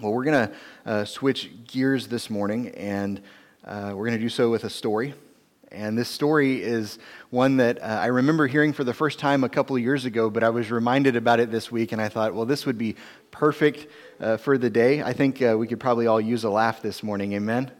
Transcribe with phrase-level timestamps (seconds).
[0.00, 0.54] Well, we're going to
[0.90, 3.22] uh, switch gears this morning, and
[3.64, 5.14] uh, we're going to do so with a story.
[5.70, 6.98] And this story is
[7.30, 10.30] one that uh, I remember hearing for the first time a couple of years ago,
[10.30, 12.96] but I was reminded about it this week, and I thought, well, this would be
[13.30, 13.86] perfect
[14.18, 15.00] uh, for the day.
[15.00, 17.32] I think uh, we could probably all use a laugh this morning.
[17.34, 17.70] Amen?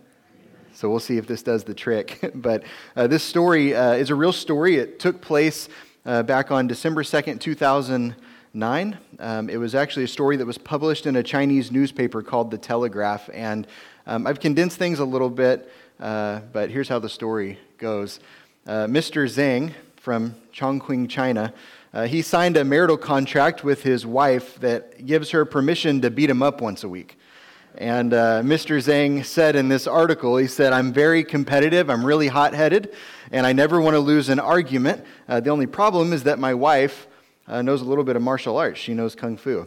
[0.73, 2.31] So we'll see if this does the trick.
[2.37, 2.63] but
[2.95, 4.77] uh, this story is a real story.
[4.77, 5.69] It took place
[6.05, 8.15] back on December 2nd, 2000.
[8.55, 8.97] 9.
[9.19, 12.59] Um, it was actually a story that was published in a Chinese newspaper called The
[12.59, 13.29] Telegraph.
[13.35, 13.67] And
[14.07, 18.21] um, I've condensed things a little bit, uh, but here's how the story goes.
[18.65, 19.25] Uh, Mr.
[19.25, 21.53] Zhang from Chongqing, China,
[21.93, 26.31] uh, he signed a marital contract with his wife that gives her permission to beat
[26.31, 27.19] him up once a week.
[27.77, 28.79] And uh, Mr.
[28.79, 32.95] Zhang said in this article, he said, I'm very competitive, I'm really hot headed,
[33.33, 35.05] and I never want to lose an argument.
[35.29, 37.09] Uh, the only problem is that my wife
[37.47, 38.79] uh, knows a little bit of martial arts.
[38.79, 39.67] She knows kung fu.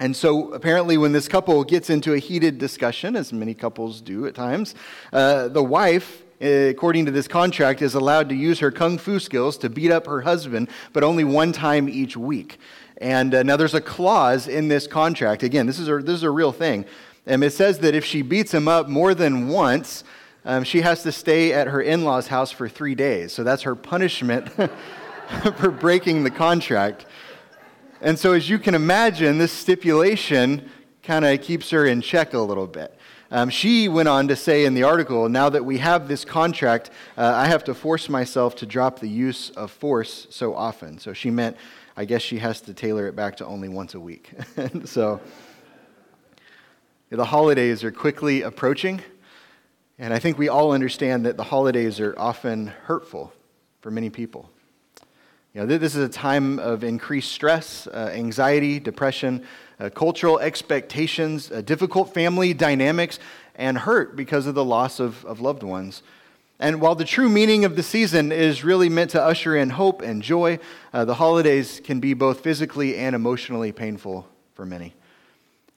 [0.00, 4.26] And so, apparently, when this couple gets into a heated discussion, as many couples do
[4.26, 4.74] at times,
[5.12, 9.56] uh, the wife, according to this contract, is allowed to use her kung fu skills
[9.58, 12.58] to beat up her husband, but only one time each week.
[12.98, 15.42] And uh, now there's a clause in this contract.
[15.42, 16.84] Again, this is a, this is a real thing.
[17.26, 20.02] And it says that if she beats him up more than once,
[20.44, 23.32] um, she has to stay at her in law's house for three days.
[23.32, 24.48] So that's her punishment
[25.56, 27.06] for breaking the contract.
[28.00, 30.68] And so, as you can imagine, this stipulation
[31.02, 32.96] kind of keeps her in check a little bit.
[33.30, 36.90] Um, she went on to say in the article, now that we have this contract,
[37.16, 40.98] uh, I have to force myself to drop the use of force so often.
[40.98, 41.56] So she meant,
[41.96, 44.30] I guess she has to tailor it back to only once a week.
[44.84, 45.20] so
[47.08, 49.00] the holidays are quickly approaching,
[49.98, 53.32] and I think we all understand that the holidays are often hurtful
[53.80, 54.50] for many people.
[55.54, 59.44] You know, this is a time of increased stress, uh, anxiety, depression,
[59.78, 63.18] uh, cultural expectations, uh, difficult family dynamics,
[63.56, 66.02] and hurt because of the loss of, of loved ones.
[66.58, 70.00] And while the true meaning of the season is really meant to usher in hope
[70.00, 70.58] and joy,
[70.94, 74.94] uh, the holidays can be both physically and emotionally painful for many.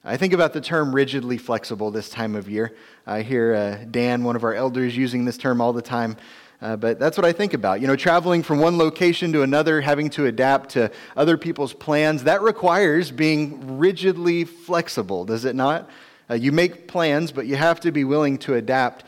[0.02, 2.74] I think about the term rigidly flexible this time of year.
[3.06, 6.16] I hear uh, Dan, one of our elders, using this term all the time.
[6.62, 7.80] Uh, but that's what I think about.
[7.80, 12.24] You know, traveling from one location to another, having to adapt to other people's plans,
[12.24, 15.90] that requires being rigidly flexible, does it not?
[16.30, 19.04] Uh, you make plans, but you have to be willing to adapt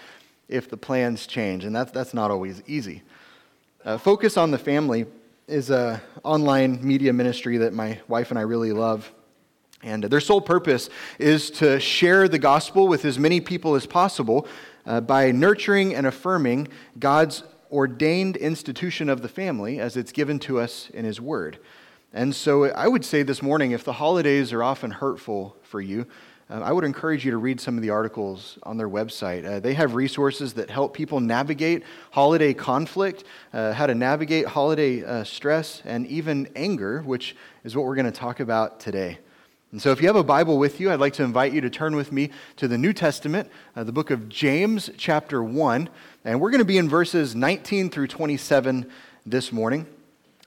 [0.48, 3.02] if the plans change, and that's, that's not always easy.
[3.84, 5.06] Uh, Focus on the Family
[5.46, 9.10] is an online media ministry that my wife and I really love.
[9.82, 14.46] And their sole purpose is to share the gospel with as many people as possible
[14.88, 16.66] uh, by nurturing and affirming
[16.98, 21.58] God's ordained institution of the family as it's given to us in His Word.
[22.14, 26.06] And so I would say this morning if the holidays are often hurtful for you,
[26.50, 29.44] uh, I would encourage you to read some of the articles on their website.
[29.44, 35.04] Uh, they have resources that help people navigate holiday conflict, uh, how to navigate holiday
[35.04, 39.18] uh, stress, and even anger, which is what we're going to talk about today.
[39.70, 41.68] And so, if you have a Bible with you, I'd like to invite you to
[41.68, 45.90] turn with me to the New Testament, uh, the book of James, chapter 1.
[46.24, 48.90] And we're going to be in verses 19 through 27
[49.26, 49.86] this morning.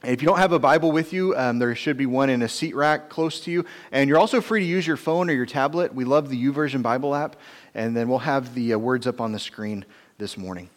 [0.01, 2.41] And if you don't have a Bible with you, um, there should be one in
[2.41, 3.63] a seat rack close to you.
[3.91, 5.93] And you're also free to use your phone or your tablet.
[5.93, 7.35] We love the YouVersion Bible app.
[7.75, 9.85] And then we'll have the uh, words up on the screen
[10.17, 10.71] this morning.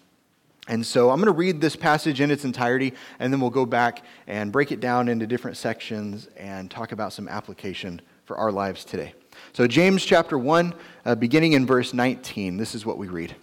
[0.68, 3.66] And so I'm going to read this passage in its entirety, and then we'll go
[3.66, 8.52] back and break it down into different sections and talk about some application for our
[8.52, 9.14] lives today.
[9.52, 10.74] So, James chapter 1,
[11.04, 13.36] uh, beginning in verse 19, this is what we read.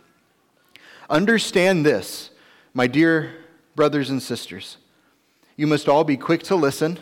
[1.09, 2.31] Understand this,
[2.73, 3.33] my dear
[3.75, 4.77] brothers and sisters.
[5.55, 6.99] You must all be quick to listen,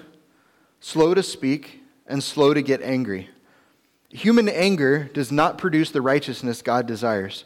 [0.79, 3.29] slow to speak, and slow to get angry.
[4.09, 7.45] Human anger does not produce the righteousness God desires.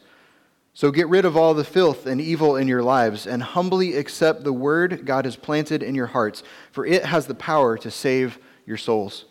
[0.73, 4.43] So get rid of all the filth and evil in your lives and humbly accept
[4.43, 8.39] the word God has planted in your hearts, for it has the power to save
[8.65, 9.25] your souls.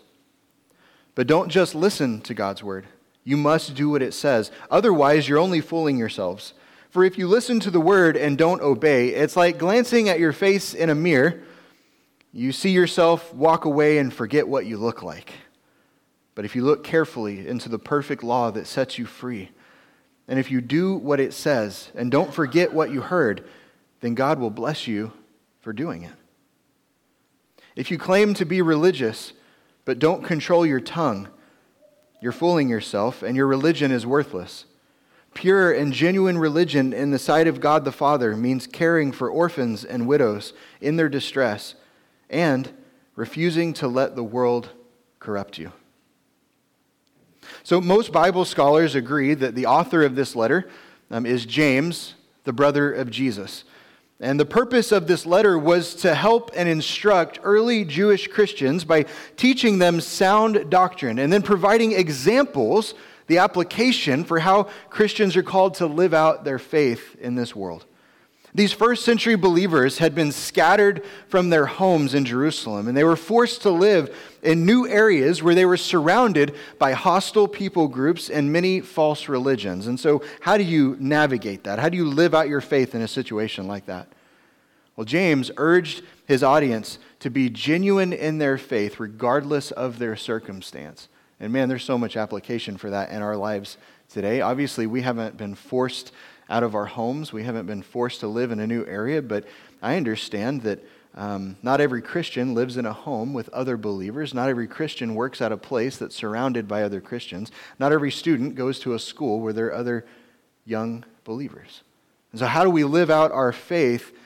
[1.15, 2.87] But don't just listen to God's word.
[3.25, 4.51] You must do what it says.
[4.71, 6.55] Otherwise, you're only fooling yourselves.
[6.91, 10.33] For if you listen to the word and don't obey, it's like glancing at your
[10.33, 11.43] face in a mirror.
[12.33, 15.33] You see yourself, walk away, and forget what you look like.
[16.35, 19.51] But if you look carefully into the perfect law that sets you free,
[20.29, 23.47] and if you do what it says and don't forget what you heard,
[24.01, 25.13] then God will bless you
[25.61, 26.13] for doing it.
[27.77, 29.33] If you claim to be religious,
[29.85, 31.29] but don't control your tongue.
[32.21, 34.67] You're fooling yourself, and your religion is worthless.
[35.35, 39.85] Pure and genuine religion in the sight of God the Father means caring for orphans
[39.85, 41.75] and widows in their distress
[42.29, 42.71] and
[43.17, 44.71] refusing to let the world
[45.19, 45.73] corrupt you.
[47.63, 50.69] So, most Bible scholars agree that the author of this letter
[51.11, 52.15] um, is James,
[52.45, 53.65] the brother of Jesus.
[54.23, 59.07] And the purpose of this letter was to help and instruct early Jewish Christians by
[59.37, 62.95] teaching them sound doctrine and then providing examples,
[63.27, 67.85] the application for how Christians are called to live out their faith in this world.
[68.55, 73.17] These first century believers had been scattered from their homes in Jerusalem, and they were
[73.17, 78.53] forced to live in new areas where they were surrounded by hostile people groups and
[78.53, 79.87] many false religions.
[79.87, 81.79] And so, how do you navigate that?
[81.79, 84.09] How do you live out your faith in a situation like that?
[84.97, 91.09] Well, James urged his audience to be genuine in their faith, regardless of their circumstance.
[91.41, 93.79] And man, there's so much application for that in our lives
[94.11, 94.43] today.
[94.43, 96.13] Obviously, we haven't been forced
[96.49, 97.33] out of our homes.
[97.33, 99.45] We haven't been forced to live in a new area, but
[99.81, 100.85] I understand that
[101.15, 104.33] um, not every Christian lives in a home with other believers.
[104.33, 107.51] Not every Christian works at a place that's surrounded by other Christians.
[107.79, 110.07] Not every student goes to a school where there are other
[110.65, 111.83] young believers.
[112.31, 114.17] And so, how do we live out our faith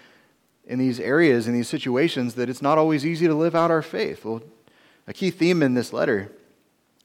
[0.64, 3.82] in these areas, in these situations, that it's not always easy to live out our
[3.82, 4.24] faith?
[4.24, 4.42] Well,
[5.08, 6.30] a key theme in this letter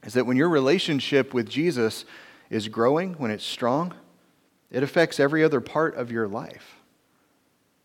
[0.04, 2.04] is that when your relationship with Jesus
[2.50, 3.94] is growing, when it's strong,
[4.72, 6.76] it affects every other part of your life.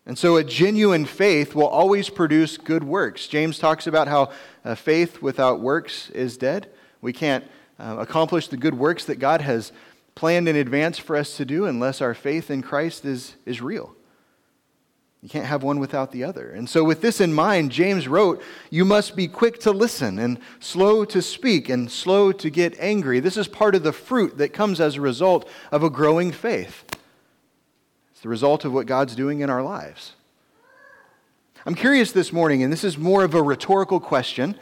[0.06, 3.28] And so, a genuine faith will always produce good works.
[3.28, 4.32] James talks about how
[4.64, 6.70] uh, faith without works is dead.
[7.02, 7.44] We can't
[7.78, 9.74] uh, accomplish the good works that God has
[10.16, 13.97] planned in advance for us to do unless our faith in Christ is, is real.
[15.22, 16.52] You can't have one without the other.
[16.52, 20.40] And so, with this in mind, James wrote, You must be quick to listen and
[20.60, 23.20] slow to speak and slow to get angry.
[23.20, 26.84] This is part of the fruit that comes as a result of a growing faith.
[28.12, 30.14] It's the result of what God's doing in our lives.
[31.66, 34.58] I'm curious this morning, and this is more of a rhetorical question,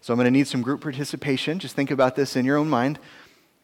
[0.00, 1.58] so I'm going to need some group participation.
[1.58, 2.98] Just think about this in your own mind.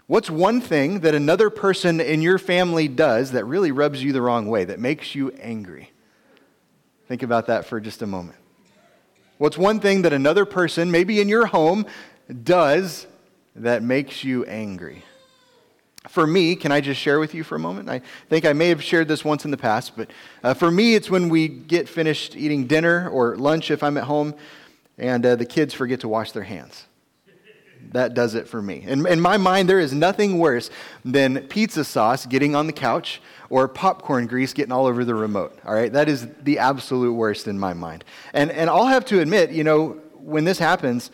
[0.06, 4.22] What's one thing that another person in your family does that really rubs you the
[4.22, 5.90] wrong way, that makes you angry?
[7.08, 8.38] Think about that for just a moment.
[9.38, 11.86] What's one thing that another person, maybe in your home,
[12.42, 13.06] does
[13.54, 15.04] that makes you angry?
[16.08, 17.88] For me, can I just share with you for a moment?
[17.88, 20.10] I think I may have shared this once in the past, but
[20.42, 24.04] uh, for me, it's when we get finished eating dinner or lunch if I'm at
[24.04, 24.34] home
[24.98, 26.85] and uh, the kids forget to wash their hands.
[27.92, 28.84] That does it for me.
[28.86, 30.70] In, in my mind, there is nothing worse
[31.04, 35.58] than pizza sauce getting on the couch or popcorn grease getting all over the remote.
[35.64, 38.04] All right, that is the absolute worst in my mind.
[38.32, 41.10] And, and I'll have to admit, you know, when this happens,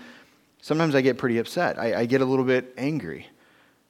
[0.60, 1.78] sometimes I get pretty upset.
[1.78, 3.26] I, I get a little bit angry.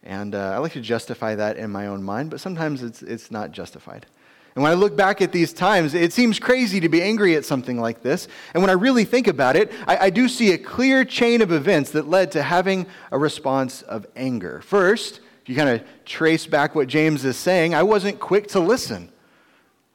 [0.02, 3.30] And uh, I like to justify that in my own mind, but sometimes it's, it's
[3.30, 4.06] not justified.
[4.54, 7.44] And when I look back at these times, it seems crazy to be angry at
[7.44, 8.28] something like this.
[8.52, 11.52] And when I really think about it, I, I, do see a clear chain of
[11.52, 14.60] events that led to having a response of anger.
[14.60, 18.60] First, if you kind of trace back what James is saying, I wasn't quick to
[18.60, 19.10] listen.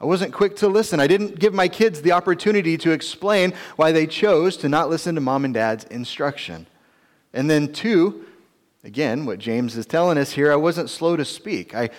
[0.02, 1.00] I wasn't quick to listen.
[1.00, 5.16] I didn't give my kids the opportunity to explain why they chose to not listen
[5.16, 6.68] to mom and dad's instruction.
[7.34, 8.26] And then, two,
[8.84, 11.76] again, what James is telling us here, I wasn't slow to speak.
[11.76, 11.90] I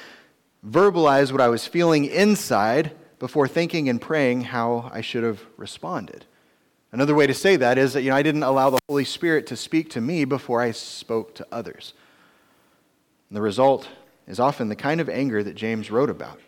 [0.66, 6.24] verbalized what I was feeling inside before thinking and praying how I should have responded.
[6.90, 9.46] Another way to say that is that you know, I didn't allow the Holy Spirit
[9.48, 11.92] to speak to me before I spoke to others.
[13.28, 13.88] And the result
[14.26, 16.40] is often the kind of anger that James wrote about.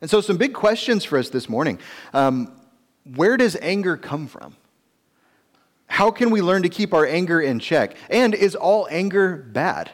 [0.00, 1.78] And so, some big questions for us this morning.
[2.12, 2.52] Um,
[3.16, 4.56] where does anger come from?
[5.86, 7.96] How can we learn to keep our anger in check?
[8.10, 9.90] And is all anger bad?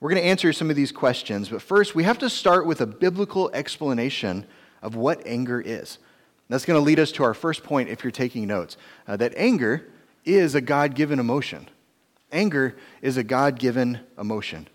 [0.00, 2.80] We're going to answer some of these questions, but first, we have to start with
[2.80, 4.46] a biblical explanation
[4.80, 5.98] of what anger is.
[6.48, 8.76] That's going to lead us to our first point if you're taking notes
[9.06, 9.88] uh, that anger
[10.24, 11.68] is a God given emotion.
[12.30, 14.68] Anger is a God given emotion.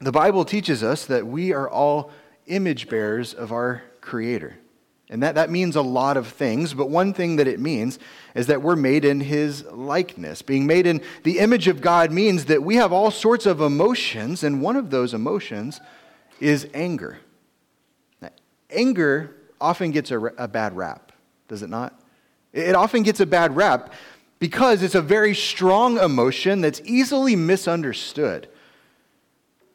[0.00, 2.10] The Bible teaches us that we are all
[2.46, 4.56] image bearers of our Creator.
[5.12, 7.98] And that, that means a lot of things, but one thing that it means
[8.34, 10.40] is that we're made in His likeness.
[10.40, 14.42] Being made in the image of God means that we have all sorts of emotions,
[14.42, 15.82] and one of those emotions
[16.40, 17.18] is anger.
[18.22, 18.30] Now,
[18.70, 21.12] anger often gets a, a bad rap,
[21.46, 22.00] does it not?
[22.54, 23.92] It often gets a bad rap
[24.38, 28.48] because it's a very strong emotion that's easily misunderstood.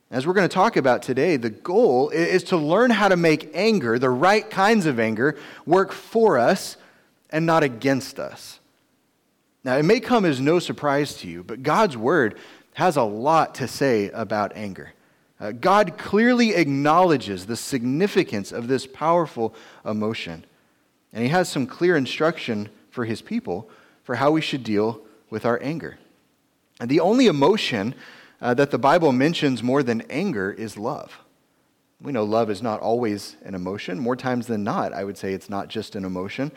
[0.09, 3.51] As we're going to talk about today, the goal is to learn how to make
[3.53, 5.35] anger, the right kinds of anger,
[5.65, 6.77] work for us
[7.29, 8.59] and not against us.
[9.65, 12.37] Now, it may come as no surprise to you, but God's word
[12.75, 14.93] has a lot to say about anger.
[15.41, 19.53] Uh, God clearly acknowledges the significance of this powerful
[19.85, 20.45] emotion,
[21.11, 23.69] and He has some clear instruction for His people
[24.05, 25.97] for how we should deal with our anger.
[26.79, 27.93] And the only emotion
[28.41, 31.19] uh, that the Bible mentions more than anger is love.
[31.99, 33.97] We know love is not always an emotion.
[33.97, 36.51] More times than not, I would say it's not just an emotion.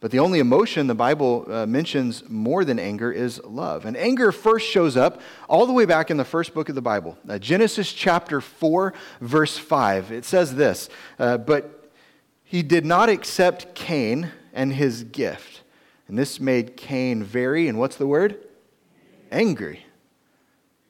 [0.00, 3.86] But the only emotion the Bible uh, mentions more than anger is love.
[3.86, 6.82] And anger first shows up all the way back in the first book of the
[6.82, 10.12] Bible, uh, Genesis chapter 4, verse 5.
[10.12, 11.90] It says this uh, But
[12.42, 15.62] he did not accept Cain and his gift.
[16.06, 18.38] And this made Cain very, and what's the word?
[19.30, 19.86] Angry.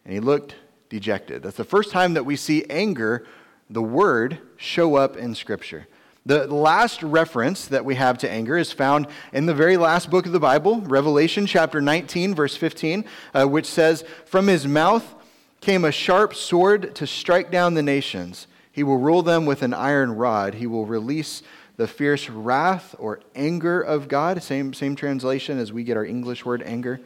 [0.04, 0.54] And he looked
[0.88, 1.42] dejected.
[1.42, 3.26] That's the first time that we see anger
[3.70, 5.86] the word show up in Scripture.
[6.26, 10.24] The last reference that we have to anger is found in the very last book
[10.24, 15.14] of the Bible, Revelation chapter 19, verse 15, uh, which says, From his mouth
[15.60, 18.46] came a sharp sword to strike down the nations.
[18.72, 20.54] He will rule them with an iron rod.
[20.54, 21.42] He will release
[21.76, 26.44] the fierce wrath or anger of God, same, same translation as we get our English
[26.44, 27.00] word anger,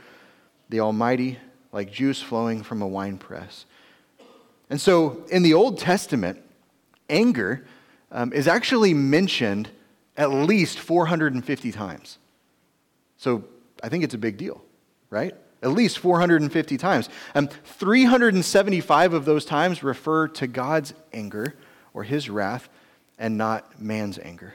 [0.69, 1.39] the Almighty,
[1.73, 3.67] like juice flowing from a winepress.
[4.71, 6.43] And so in the Old Testament,
[7.09, 7.65] anger
[8.11, 9.71] um, is actually mentioned
[10.17, 12.19] at least 450 times.
[13.17, 13.45] So
[13.83, 14.63] I think it's a big deal,
[15.11, 15.35] right?
[15.63, 17.09] At least 450 times.
[17.35, 21.55] Um, 375 of those times refer to God's anger
[21.95, 22.69] or his wrath
[23.19, 24.55] and not man's anger.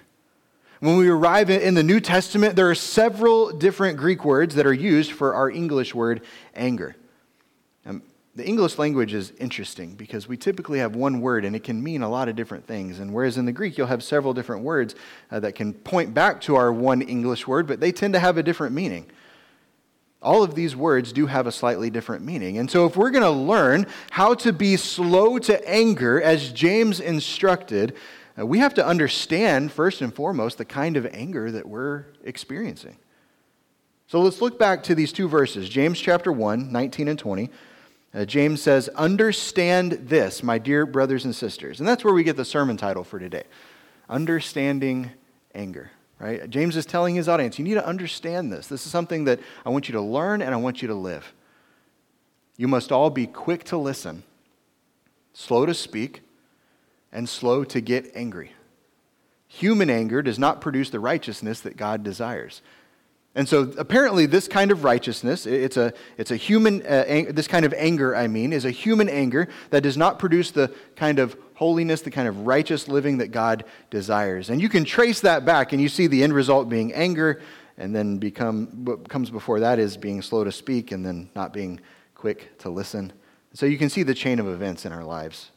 [0.80, 4.74] When we arrive in the New Testament, there are several different Greek words that are
[4.74, 6.22] used for our English word
[6.56, 6.98] anger.
[8.36, 12.02] The English language is interesting because we typically have one word and it can mean
[12.02, 12.98] a lot of different things.
[12.98, 14.96] And whereas in the Greek, you'll have several different words
[15.30, 18.38] uh, that can point back to our one English word, but they tend to have
[18.38, 19.06] a different meaning.
[20.20, 22.58] All of these words do have a slightly different meaning.
[22.58, 27.02] And so, if we're going to learn how to be slow to anger, as James
[27.02, 27.94] instructed,
[28.40, 32.96] uh, we have to understand, first and foremost, the kind of anger that we're experiencing.
[34.08, 37.50] So, let's look back to these two verses James chapter 1, 19 and 20.
[38.14, 41.80] Uh, James says, Understand this, my dear brothers and sisters.
[41.80, 43.44] And that's where we get the sermon title for today
[44.10, 45.12] Understanding
[45.56, 45.92] Anger.
[46.20, 46.50] Right?
[46.50, 48.68] James is telling his audience, you need to understand this.
[48.68, 51.34] This is something that I want you to learn and I want you to live.
[52.56, 54.24] You must all be quick to listen,
[55.34, 56.22] slow to speak,
[57.12, 58.54] and slow to get angry.
[59.48, 62.62] Human anger does not produce the righteousness that God desires.
[63.36, 67.48] And so apparently this kind of righteousness, it's a, it's a human, uh, ang- this
[67.48, 71.18] kind of anger, I mean, is a human anger that does not produce the kind
[71.18, 74.52] of holiness, the kind of righteous living that God desires.
[74.52, 77.42] And you can trace that back and you see the end result being anger
[77.80, 81.54] and then become, what comes before that is being slow to speak and then not
[81.54, 81.80] being
[82.14, 83.12] quick to listen.
[83.54, 85.50] So you can see the chain of events in our lives.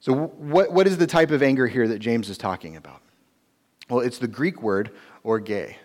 [0.00, 3.02] So what, what is the type of anger here that James is talking about?
[3.90, 4.90] Well, it's the Greek word
[5.22, 5.76] orge.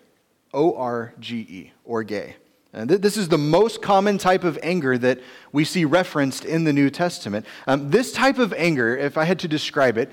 [0.54, 2.36] O R G E, orge.
[2.74, 5.20] And th- this is the most common type of anger that
[5.52, 7.46] we see referenced in the New Testament.
[7.68, 10.12] Um, this type of anger, if I had to describe it,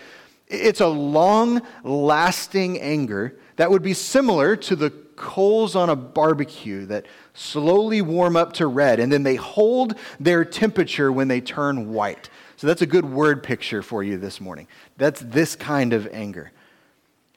[0.48, 6.86] it's a long lasting anger that would be similar to the coals on a barbecue
[6.86, 11.92] that slowly warm up to red and then they hold their temperature when they turn
[11.92, 12.30] white.
[12.56, 14.68] So that's a good word picture for you this morning.
[14.96, 16.52] That's this kind of anger.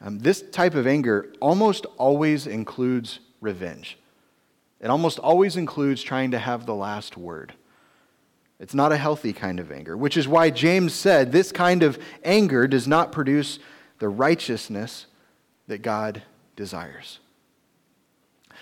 [0.03, 3.97] Um, this type of anger almost always includes revenge.
[4.79, 7.53] It almost always includes trying to have the last word.
[8.59, 11.99] It's not a healthy kind of anger, which is why James said this kind of
[12.23, 13.59] anger does not produce
[13.99, 15.05] the righteousness
[15.67, 16.23] that God
[16.55, 17.19] desires.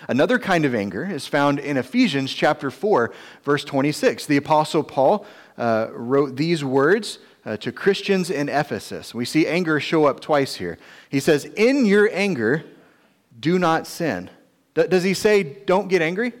[0.08, 4.26] Another kind of anger is found in Ephesians chapter 4, verse 26.
[4.26, 5.26] The Apostle Paul
[5.58, 9.14] uh, wrote these words uh, to Christians in Ephesus.
[9.14, 10.78] We see anger show up twice here.
[11.08, 12.64] He says, In your anger,
[13.38, 14.30] do not sin.
[14.74, 16.32] D- does he say, don't get angry?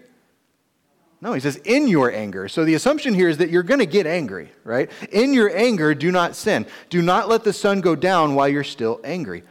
[1.22, 2.48] No, he says, in your anger.
[2.48, 4.90] So the assumption here is that you're going to get angry, right?
[5.12, 6.66] In your anger, do not sin.
[6.88, 9.42] Do not let the sun go down while you're still angry.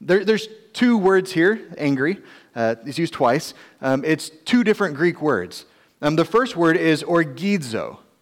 [0.00, 2.18] There, there's two words here, angry.
[2.54, 3.54] Uh, it's used twice.
[3.80, 5.64] Um, it's two different Greek words.
[6.02, 7.02] Um, the first word is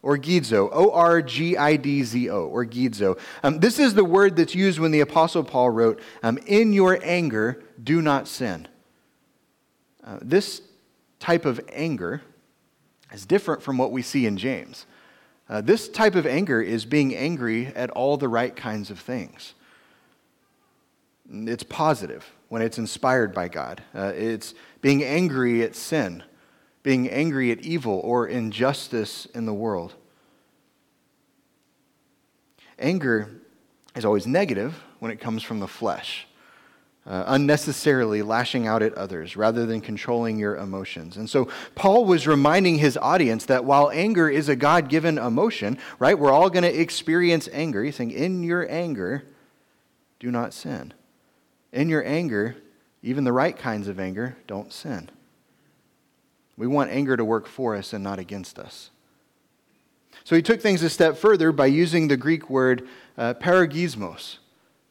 [0.05, 3.19] orgidzo orgidzo, O R G I D Z O, orgidzo.
[3.43, 6.99] Um, this is the word that's used when the Apostle Paul wrote, um, In your
[7.03, 8.69] anger, do not sin.
[10.05, 10.63] Uh, this
[11.19, 12.23] type of anger
[13.13, 14.87] is different from what we see in James.
[15.49, 19.55] Uh, this type of anger is being angry at all the right kinds of things.
[21.31, 23.83] It's positive when it's inspired by God.
[23.95, 26.23] Uh, it's being angry at sin
[26.85, 29.95] being angry at evil or injustice in the world.
[32.79, 33.31] Anger
[33.97, 36.29] is always negative when it comes from the flesh.
[37.07, 41.17] uh, unnecessarily lashing out at others rather than controlling your emotions.
[41.17, 45.79] And so Paul was reminding his audience that while anger is a God given emotion,
[45.99, 47.85] right, we're all going to experience anger.
[47.85, 49.25] He's saying, in your anger,
[50.19, 50.95] do not sin.
[51.73, 52.57] In your anger,
[53.03, 55.11] even the right kinds of anger, don't sin.
[56.57, 58.91] We want anger to work for us and not against us.
[60.23, 64.39] So he took things a step further by using the Greek word uh, paragismos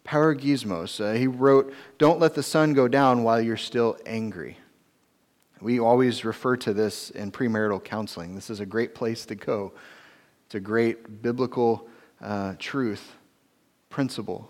[0.06, 1.00] Paragismos.
[1.00, 4.58] Uh, he wrote, Don't let the sun go down while you're still angry.
[5.62, 8.36] We always refer to this in premarital counseling.
[8.36, 9.72] This is a great place to go.
[10.46, 11.88] It's a great biblical
[12.22, 13.14] uh, truth,
[13.90, 14.50] principle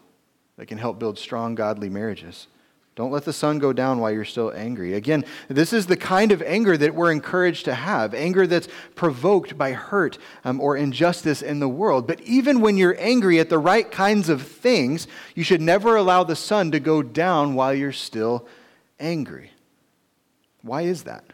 [0.57, 2.47] that can help build strong, godly marriages.
[2.95, 4.93] Don't let the sun go down while you're still angry.
[4.93, 9.57] Again, this is the kind of anger that we're encouraged to have anger that's provoked
[9.57, 12.05] by hurt um, or injustice in the world.
[12.05, 16.23] But even when you're angry at the right kinds of things, you should never allow
[16.23, 18.47] the sun to go down while you're still
[18.99, 19.49] angry.
[20.61, 21.25] Why is that?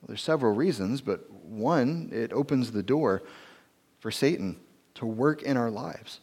[0.00, 3.24] Well, there's several reasons, but one, it opens the door
[3.98, 4.60] for Satan
[4.94, 6.20] to work in our lives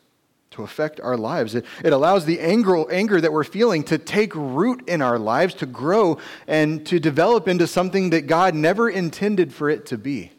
[0.51, 1.55] to affect our lives.
[1.55, 5.53] It, it allows the anger, anger that we're feeling to take root in our lives,
[5.55, 6.17] to grow,
[6.47, 10.31] and to develop into something that God never intended for it to be.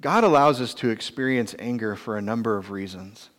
[0.00, 3.30] God allows us to experience anger for a number of reasons.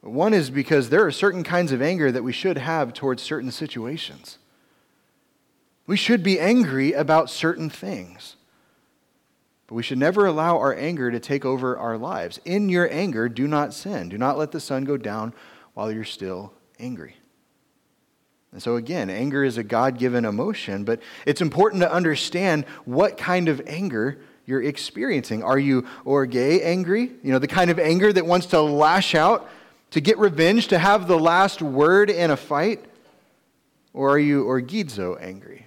[0.00, 3.52] One is because there are certain kinds of anger that we should have towards certain
[3.52, 4.38] situations.
[5.86, 8.36] We should be angry about certain things.
[9.72, 12.38] But we should never allow our anger to take over our lives.
[12.44, 14.10] In your anger, do not sin.
[14.10, 15.32] Do not let the sun go down
[15.72, 17.16] while you're still angry.
[18.52, 23.16] And so, again, anger is a God given emotion, but it's important to understand what
[23.16, 25.42] kind of anger you're experiencing.
[25.42, 27.10] Are you orge angry?
[27.22, 29.48] You know, the kind of anger that wants to lash out,
[29.92, 32.84] to get revenge, to have the last word in a fight?
[33.94, 35.61] Or are you orgizo angry?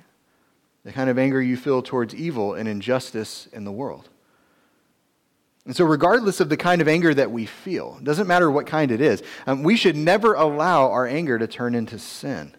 [0.85, 4.07] The kind of anger you feel towards evil and injustice in the world.
[5.65, 8.91] And so, regardless of the kind of anger that we feel, doesn't matter what kind
[8.91, 12.53] it is, um, we should never allow our anger to turn into sin.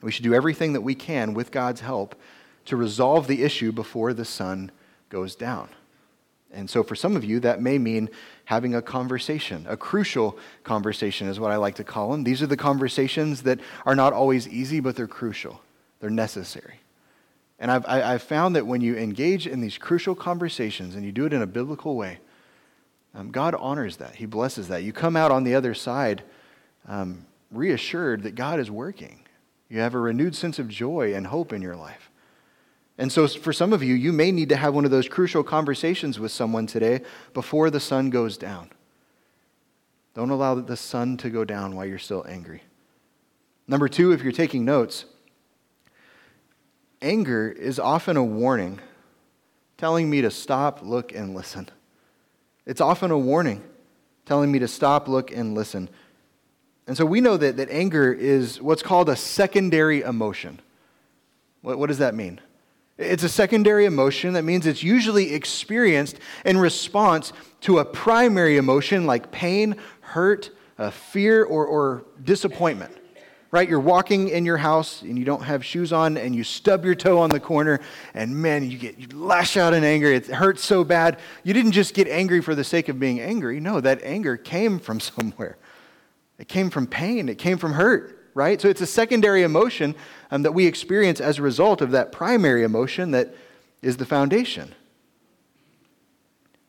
[0.00, 2.14] We should do everything that we can with God's help
[2.66, 4.70] to resolve the issue before the sun
[5.08, 5.70] goes down.
[6.52, 8.10] And so, for some of you, that may mean
[8.44, 12.22] having a conversation, a crucial conversation is what I like to call them.
[12.22, 15.60] These are the conversations that are not always easy, but they're crucial,
[15.98, 16.78] they're necessary.
[17.58, 20.94] And I've, I, have i have found that when you engage in these crucial conversations
[20.94, 22.18] and you do it in a biblical way,
[23.14, 24.14] um, God honors that.
[24.14, 24.82] He blesses that.
[24.82, 26.22] You come out on the other side
[26.86, 29.20] um, reassured that God is working.
[29.68, 32.10] You have a renewed sense of joy and hope in your life.
[32.96, 35.44] And so, for some of you, you may need to have one of those crucial
[35.44, 38.70] conversations with someone today before the sun goes down.
[40.14, 42.62] Don't allow the sun to go down while you're still angry.
[43.68, 45.04] Number two, if you're taking notes,
[47.00, 48.80] Anger is often a warning
[49.76, 51.68] telling me to stop, look, and listen.
[52.66, 53.62] It's often a warning
[54.26, 55.88] telling me to stop, look, and listen.
[56.88, 60.60] And so we know that, that anger is what's called a secondary emotion.
[61.62, 62.40] What, what does that mean?
[62.98, 64.32] It's a secondary emotion.
[64.32, 70.90] That means it's usually experienced in response to a primary emotion like pain, hurt, uh,
[70.90, 72.97] fear, or, or disappointment
[73.50, 73.68] right?
[73.68, 76.94] You're walking in your house and you don't have shoes on and you stub your
[76.94, 77.80] toe on the corner
[78.14, 80.12] and man, you get you lash out in anger.
[80.12, 81.18] It hurts so bad.
[81.44, 83.58] You didn't just get angry for the sake of being angry.
[83.60, 85.56] No, that anger came from somewhere.
[86.38, 87.28] It came from pain.
[87.28, 88.60] It came from hurt, right?
[88.60, 89.94] So it's a secondary emotion
[90.30, 93.34] um, that we experience as a result of that primary emotion that
[93.82, 94.74] is the foundation.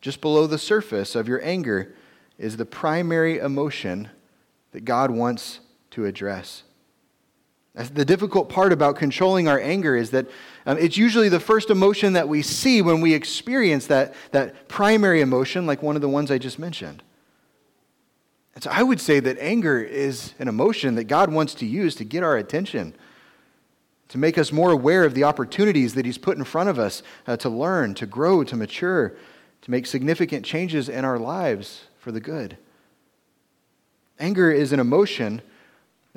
[0.01, 1.93] Just below the surface of your anger
[2.37, 4.09] is the primary emotion
[4.71, 5.59] that God wants
[5.91, 6.63] to address.
[7.75, 10.27] The difficult part about controlling our anger is that
[10.65, 15.21] um, it's usually the first emotion that we see when we experience that, that primary
[15.21, 17.03] emotion, like one of the ones I just mentioned.
[18.55, 21.95] And so I would say that anger is an emotion that God wants to use
[21.95, 22.93] to get our attention,
[24.09, 27.03] to make us more aware of the opportunities that He's put in front of us
[27.27, 29.13] uh, to learn, to grow, to mature,
[29.61, 32.57] to make significant changes in our lives for the good.
[34.19, 35.41] Anger is an emotion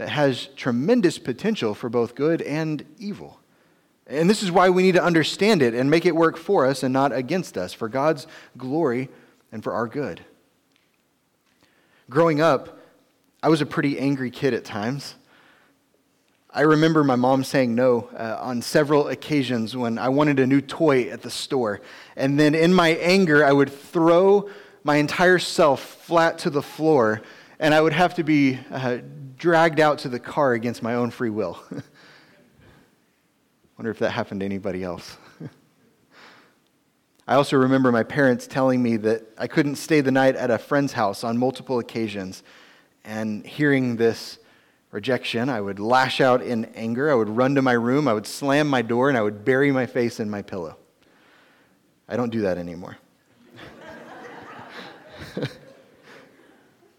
[0.02, 3.38] that has tremendous potential for both good and evil.
[4.08, 6.82] And this is why we need to understand it and make it work for us
[6.82, 8.26] and not against us, for God's
[8.58, 9.10] glory
[9.52, 10.24] and for our good.
[12.10, 12.80] Growing up,
[13.44, 15.14] I was a pretty angry kid at times.
[16.50, 20.60] I remember my mom saying no uh, on several occasions when I wanted a new
[20.60, 21.80] toy at the store.
[22.16, 24.50] And then in my anger, I would throw
[24.82, 27.22] my entire self flat to the floor
[27.62, 28.98] and I would have to be uh,
[29.36, 31.62] dragged out to the car against my own free will.
[33.78, 35.16] Wonder if that happened to anybody else.
[37.28, 40.58] I also remember my parents telling me that I couldn't stay the night at a
[40.58, 42.42] friend's house on multiple occasions.
[43.04, 44.40] And hearing this
[44.90, 47.12] rejection, I would lash out in anger.
[47.12, 49.70] I would run to my room, I would slam my door, and I would bury
[49.70, 50.78] my face in my pillow.
[52.08, 52.98] I don't do that anymore.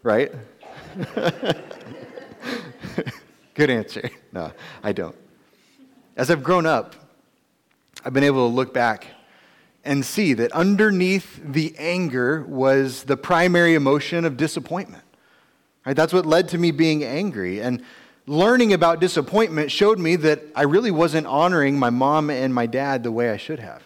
[0.02, 0.32] right?
[3.54, 4.10] Good answer.
[4.32, 4.52] No,
[4.82, 5.16] I don't.
[6.16, 6.94] As I've grown up,
[8.04, 9.06] I've been able to look back
[9.84, 15.02] and see that underneath the anger was the primary emotion of disappointment.
[15.84, 15.96] Right?
[15.96, 17.60] That's what led to me being angry.
[17.60, 17.82] And
[18.26, 23.02] learning about disappointment showed me that I really wasn't honoring my mom and my dad
[23.02, 23.82] the way I should have.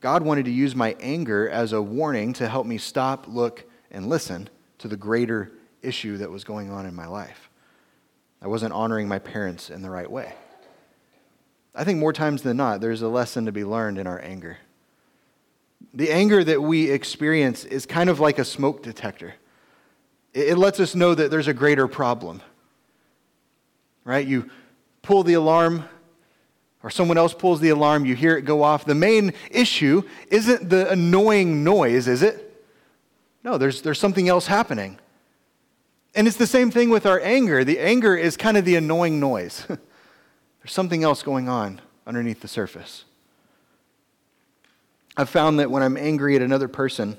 [0.00, 4.08] God wanted to use my anger as a warning to help me stop, look, and
[4.08, 5.50] listen to the greater
[5.82, 7.50] issue that was going on in my life.
[8.42, 10.32] I wasn't honoring my parents in the right way.
[11.74, 14.58] I think more times than not, there's a lesson to be learned in our anger.
[15.94, 19.34] The anger that we experience is kind of like a smoke detector.
[20.32, 22.42] It lets us know that there's a greater problem.
[24.04, 24.26] Right?
[24.26, 24.50] You
[25.02, 25.84] pull the alarm,
[26.82, 28.84] or someone else pulls the alarm, you hear it go off.
[28.84, 32.46] The main issue isn't the annoying noise, is it?
[33.44, 34.98] No, there's, there's something else happening.
[36.14, 37.64] And it's the same thing with our anger.
[37.64, 39.64] The anger is kind of the annoying noise.
[39.68, 39.78] there's
[40.72, 43.04] something else going on underneath the surface.
[45.16, 47.16] I've found that when I'm angry at another person,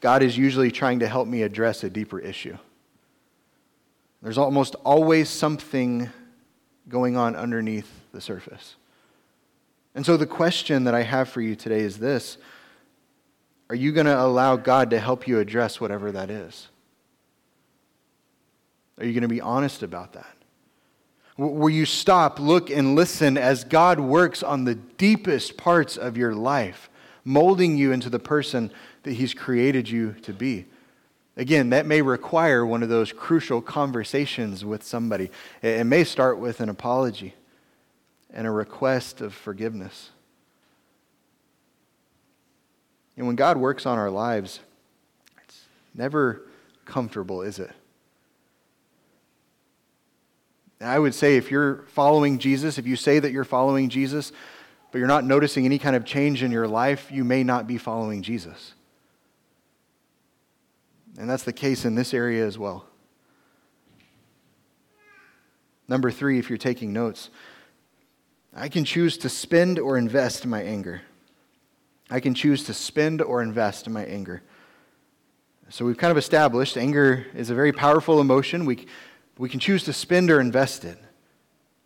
[0.00, 2.56] God is usually trying to help me address a deeper issue.
[4.22, 6.10] There's almost always something
[6.88, 8.76] going on underneath the surface.
[9.94, 12.38] And so, the question that I have for you today is this
[13.68, 16.68] Are you going to allow God to help you address whatever that is?
[18.98, 20.34] Are you going to be honest about that?
[21.36, 26.32] Will you stop, look, and listen as God works on the deepest parts of your
[26.32, 26.88] life,
[27.24, 28.70] molding you into the person
[29.02, 30.66] that He's created you to be.
[31.36, 35.30] Again, that may require one of those crucial conversations with somebody.
[35.62, 37.34] It may start with an apology
[38.32, 40.10] and a request of forgiveness.
[43.16, 44.60] And when God works on our lives,
[45.44, 46.42] it's never
[46.84, 47.70] comfortable, is it?
[50.86, 54.32] I would say if you're following Jesus, if you say that you're following Jesus,
[54.90, 57.78] but you're not noticing any kind of change in your life, you may not be
[57.78, 58.74] following Jesus.
[61.18, 62.86] And that's the case in this area as well.
[65.86, 67.30] Number three, if you're taking notes,
[68.54, 71.02] I can choose to spend or invest my anger.
[72.10, 74.42] I can choose to spend or invest my anger.
[75.70, 78.64] So we've kind of established anger is a very powerful emotion.
[78.66, 78.86] We,
[79.38, 80.98] we can choose to spend or invest it.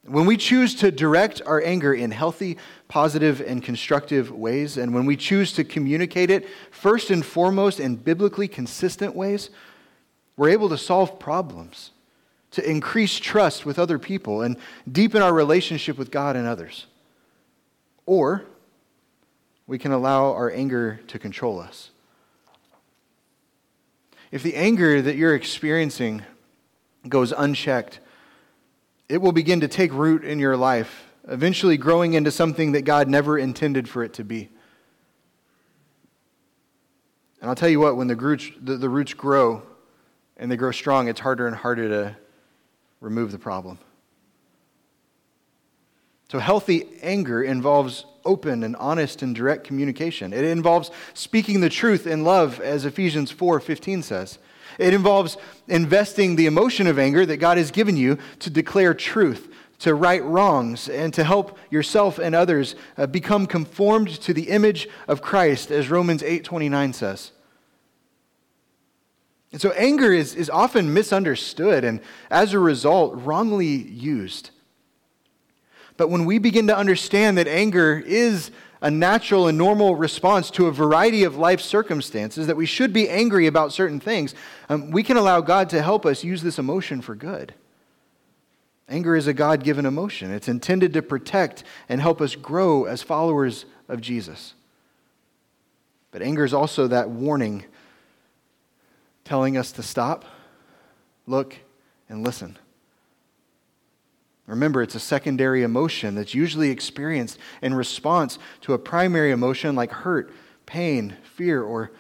[0.05, 2.57] When we choose to direct our anger in healthy,
[2.89, 7.97] positive, and constructive ways, and when we choose to communicate it first and foremost in
[7.97, 9.51] biblically consistent ways,
[10.37, 11.91] we're able to solve problems,
[12.53, 14.57] to increase trust with other people, and
[14.91, 16.87] deepen our relationship with God and others.
[18.07, 18.45] Or
[19.67, 21.91] we can allow our anger to control us.
[24.31, 26.23] If the anger that you're experiencing
[27.07, 28.01] goes unchecked,
[29.09, 33.09] it will begin to take root in your life, eventually growing into something that God
[33.09, 34.49] never intended for it to be.
[37.41, 39.63] And I'll tell you what, when the roots, the, the roots grow
[40.37, 42.17] and they grow strong, it's harder and harder to
[43.01, 43.79] remove the problem.
[46.31, 50.35] So, healthy anger involves open and honest and direct communication.
[50.35, 54.39] It involves speaking the truth in love, as Ephesians 4 15 says.
[54.79, 55.37] It involves
[55.67, 60.25] investing the emotion of anger that God has given you to declare truth, to right
[60.25, 65.71] wrongs, and to help yourself and others uh, become conformed to the image of Christ,
[65.71, 67.33] as Romans 8:29 says.
[69.51, 74.51] And so anger is, is often misunderstood and, as a result, wrongly used.
[75.97, 80.67] But when we begin to understand that anger is a natural and normal response to
[80.67, 84.35] a variety of life circumstances, that we should be angry about certain things,
[84.69, 87.55] um, we can allow God to help us use this emotion for good.
[88.89, 93.03] Anger is a God given emotion, it's intended to protect and help us grow as
[93.03, 94.55] followers of Jesus.
[96.11, 97.65] But anger is also that warning
[99.25, 100.25] telling us to stop,
[101.27, 101.55] look,
[102.09, 102.57] and listen.
[104.49, 109.93] Remember, it's a secondary emotion that's usually experienced in response to a primary emotion like
[109.93, 110.33] hurt,
[110.65, 111.93] pain, fear, or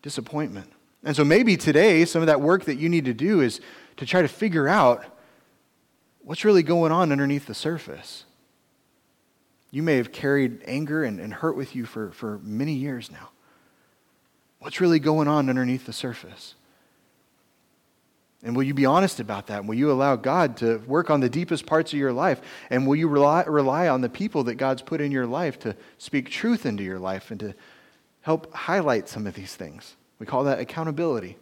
[0.00, 0.70] disappointment.
[1.02, 3.60] And so maybe today, some of that work that you need to do is
[3.96, 5.04] to try to figure out
[6.20, 8.24] what's really going on underneath the surface.
[9.72, 13.30] You may have carried anger and, and hurt with you for, for many years now.
[14.60, 16.54] What's really going on underneath the surface?
[18.42, 19.64] And will you be honest about that?
[19.64, 22.40] Will you allow God to work on the deepest parts of your life?
[22.70, 25.74] And will you rely, rely on the people that God's put in your life to
[25.98, 27.54] speak truth into your life and to
[28.20, 29.96] help highlight some of these things?
[30.20, 31.36] We call that accountability.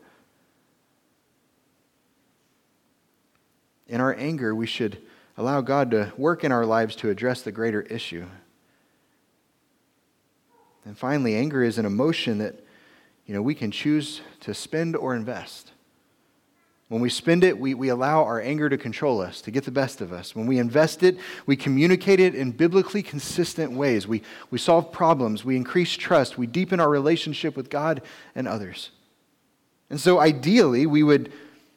[3.88, 4.98] In our anger, we should
[5.36, 8.24] allow God to work in our lives to address the greater issue.
[10.86, 12.64] And finally, anger is an emotion that
[13.26, 15.72] you know, we can choose to spend or invest.
[16.88, 19.72] When we spend it, we, we allow our anger to control us, to get the
[19.72, 20.36] best of us.
[20.36, 24.06] When we invest it, we communicate it in biblically consistent ways.
[24.06, 28.02] We, we solve problems, we increase trust, we deepen our relationship with God
[28.36, 28.90] and others.
[29.90, 31.32] And so, ideally, we would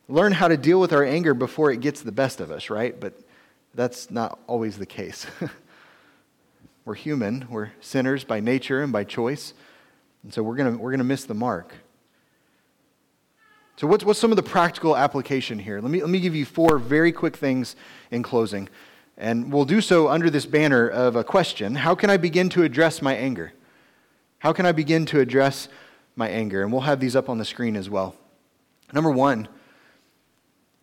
[0.07, 2.99] learn how to deal with our anger before it gets the best of us, right?
[2.99, 3.13] But
[3.73, 5.25] that's not always the case.
[6.85, 9.53] we're human, we're sinners by nature and by choice.
[10.23, 11.73] And so, we're going we're going to miss the mark.
[13.79, 15.79] So, what's, what's some of the practical application here?
[15.79, 17.77] Let me, let me give you four very quick things
[18.11, 18.67] in closing.
[19.15, 22.63] And we'll do so under this banner of a question How can I begin to
[22.63, 23.53] address my anger?
[24.39, 25.69] How can I begin to address
[26.17, 26.61] my anger?
[26.61, 28.17] And we'll have these up on the screen as well.
[28.91, 29.47] Number one,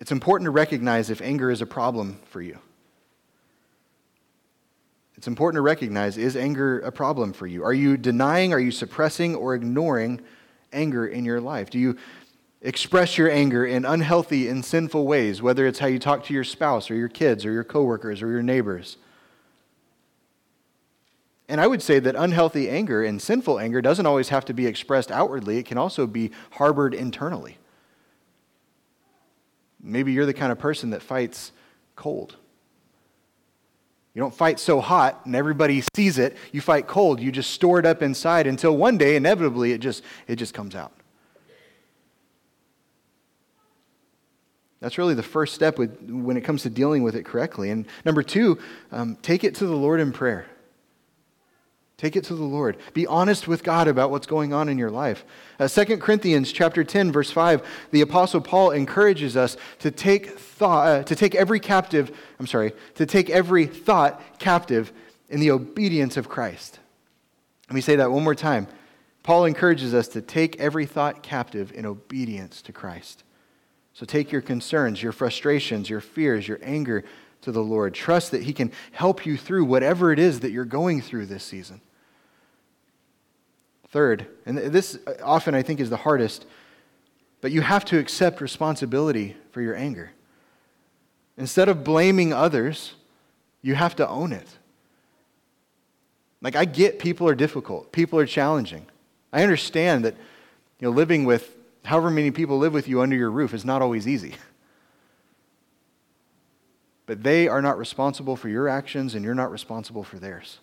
[0.01, 2.59] it's important to recognize if anger is a problem for you.
[5.17, 7.63] It's important to recognize is anger a problem for you?
[7.63, 10.23] Are you denying, are you suppressing, or ignoring
[10.73, 11.69] anger in your life?
[11.69, 11.99] Do you
[12.63, 16.45] express your anger in unhealthy and sinful ways, whether it's how you talk to your
[16.45, 18.97] spouse or your kids or your coworkers or your neighbors.
[21.49, 24.67] And I would say that unhealthy anger and sinful anger doesn't always have to be
[24.67, 27.59] expressed outwardly, it can also be harbored internally.
[29.81, 31.53] Maybe you're the kind of person that fights
[31.95, 32.35] cold.
[34.15, 36.37] You don't fight so hot and everybody sees it.
[36.51, 37.21] You fight cold.
[37.21, 40.75] You just store it up inside until one day, inevitably, it just, it just comes
[40.75, 40.93] out.
[44.81, 47.71] That's really the first step with, when it comes to dealing with it correctly.
[47.71, 48.59] And number two,
[48.93, 50.47] um, take it to the Lord in prayer.
[51.97, 52.77] Take it to the Lord.
[52.93, 55.25] Be honest with God about what's going on in your life.
[55.59, 60.87] Uh, 2 Corinthians chapter 10, verse 5, the Apostle Paul encourages us to take thought,
[60.87, 64.93] uh, to take every captive, I'm sorry, to take every thought captive
[65.31, 66.81] in the obedience of Christ.
[67.71, 68.69] Let me say that one more time.
[69.23, 73.25] Paul encourages us to take every thought captive in obedience to Christ.
[73.97, 77.03] So take your concerns, your frustrations, your fears, your anger
[77.41, 77.95] to the Lord.
[77.95, 81.43] Trust that He can help you through whatever it is that you're going through this
[81.43, 81.81] season.
[83.89, 86.45] Third, and this often I think is the hardest,
[87.41, 90.11] but you have to accept responsibility for your anger.
[91.39, 92.97] Instead of blaming others,
[93.63, 94.59] you have to own it.
[96.43, 98.85] Like, I get people are difficult, people are challenging.
[99.33, 100.17] I understand that
[100.81, 101.56] you know, living with
[101.87, 104.35] however many people live with you under your roof is not always easy.
[107.07, 110.59] But they are not responsible for your actions, and you're not responsible for theirs.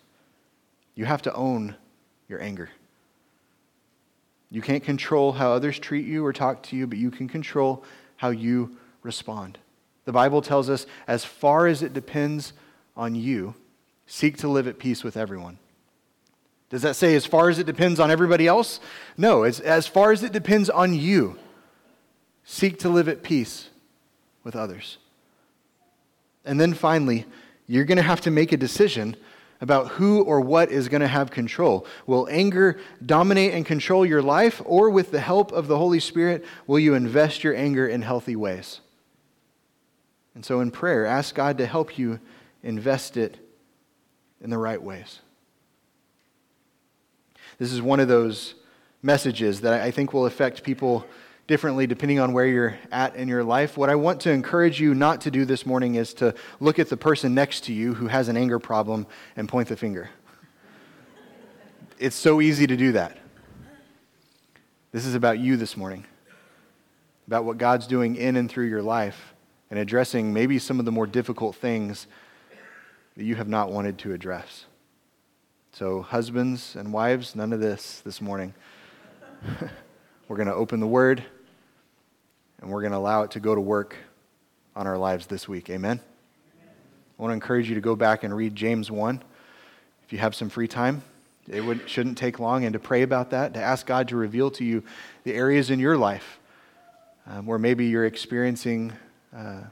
[0.94, 1.74] You have to own
[2.28, 2.70] your anger.
[4.50, 7.82] You can't control how others treat you or talk to you, but you can control
[8.16, 9.58] how you respond.
[10.04, 12.52] The Bible tells us as far as it depends
[12.96, 13.54] on you,
[14.06, 15.58] seek to live at peace with everyone.
[16.74, 18.80] Does that say as far as it depends on everybody else?
[19.16, 21.38] No, it's as far as it depends on you.
[22.42, 23.68] Seek to live at peace
[24.42, 24.98] with others.
[26.44, 27.26] And then finally,
[27.68, 29.14] you're going to have to make a decision
[29.60, 31.86] about who or what is going to have control.
[32.08, 36.44] Will anger dominate and control your life, or with the help of the Holy Spirit,
[36.66, 38.80] will you invest your anger in healthy ways?
[40.34, 42.18] And so in prayer, ask God to help you
[42.64, 43.38] invest it
[44.40, 45.20] in the right ways.
[47.58, 48.54] This is one of those
[49.02, 51.06] messages that I think will affect people
[51.46, 53.76] differently depending on where you're at in your life.
[53.76, 56.88] What I want to encourage you not to do this morning is to look at
[56.88, 60.10] the person next to you who has an anger problem and point the finger.
[61.98, 63.18] It's so easy to do that.
[64.90, 66.04] This is about you this morning,
[67.26, 69.34] about what God's doing in and through your life
[69.70, 72.06] and addressing maybe some of the more difficult things
[73.16, 74.66] that you have not wanted to address.
[75.76, 78.54] So, husbands and wives, none of this this morning.
[80.28, 81.24] we're going to open the Word
[82.60, 83.96] and we're going to allow it to go to work
[84.76, 85.68] on our lives this week.
[85.70, 85.98] Amen?
[87.18, 89.20] I want to encourage you to go back and read James 1
[90.06, 91.02] if you have some free time.
[91.48, 94.52] it would, shouldn't take long, and to pray about that, to ask God to reveal
[94.52, 94.84] to you
[95.24, 96.38] the areas in your life
[97.26, 98.92] um, where maybe you're experiencing
[99.36, 99.62] uh,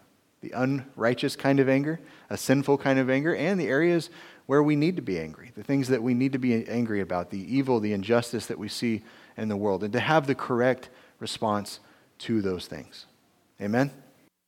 [0.41, 4.11] the unrighteous kind of anger, a sinful kind of anger, and the areas
[4.53, 7.31] where we need to be angry, the things that we need to be angry about,
[7.31, 9.01] the evil, the injustice that we see
[9.39, 11.81] in the world, and to have the correct response
[12.19, 13.07] to those things.
[13.63, 13.91] Amen?